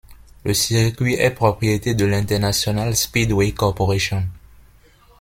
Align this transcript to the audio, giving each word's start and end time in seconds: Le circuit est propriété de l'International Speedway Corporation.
Le 0.45 0.55
circuit 0.55 1.13
est 1.13 1.29
propriété 1.29 1.93
de 1.93 2.05
l'International 2.07 2.95
Speedway 2.95 3.51
Corporation. 3.51 4.23